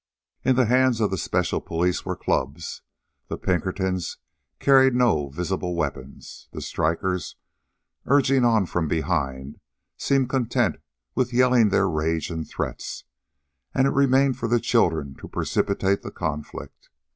[0.43, 2.81] In the hands of the special police were clubs.
[3.27, 4.17] The Pinkertons
[4.57, 6.49] carried no visible weapons.
[6.51, 7.35] The strikers,
[8.07, 9.59] urging on from behind,
[9.97, 10.77] seemed content
[11.13, 13.03] with yelling their rage and threats,
[13.75, 16.89] and it remained for the children to precipitate the conflict.